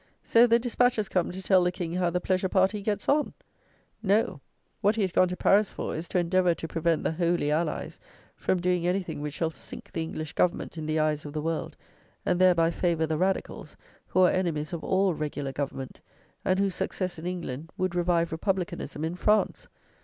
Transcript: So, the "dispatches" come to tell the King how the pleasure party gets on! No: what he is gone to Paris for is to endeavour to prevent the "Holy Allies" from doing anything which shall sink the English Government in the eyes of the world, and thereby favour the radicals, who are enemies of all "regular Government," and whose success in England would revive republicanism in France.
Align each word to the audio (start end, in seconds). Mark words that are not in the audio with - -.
So, 0.23 0.47
the 0.47 0.57
"dispatches" 0.57 1.09
come 1.09 1.31
to 1.31 1.43
tell 1.43 1.63
the 1.63 1.71
King 1.71 1.93
how 1.93 2.09
the 2.09 2.19
pleasure 2.19 2.49
party 2.49 2.81
gets 2.81 3.07
on! 3.07 3.35
No: 4.01 4.41
what 4.81 4.95
he 4.95 5.03
is 5.03 5.11
gone 5.11 5.27
to 5.27 5.37
Paris 5.37 5.71
for 5.71 5.95
is 5.95 6.07
to 6.07 6.17
endeavour 6.17 6.55
to 6.55 6.67
prevent 6.67 7.03
the 7.03 7.11
"Holy 7.11 7.51
Allies" 7.51 7.99
from 8.35 8.59
doing 8.59 8.87
anything 8.87 9.21
which 9.21 9.35
shall 9.35 9.51
sink 9.51 9.91
the 9.93 10.01
English 10.01 10.33
Government 10.33 10.75
in 10.75 10.87
the 10.87 10.97
eyes 10.97 11.23
of 11.23 11.33
the 11.33 11.41
world, 11.43 11.77
and 12.25 12.41
thereby 12.41 12.71
favour 12.71 13.05
the 13.05 13.19
radicals, 13.19 13.77
who 14.07 14.21
are 14.21 14.31
enemies 14.31 14.73
of 14.73 14.83
all 14.83 15.13
"regular 15.13 15.51
Government," 15.51 16.01
and 16.43 16.57
whose 16.57 16.73
success 16.73 17.19
in 17.19 17.27
England 17.27 17.69
would 17.77 17.93
revive 17.93 18.31
republicanism 18.31 19.05
in 19.05 19.13
France. 19.13 19.67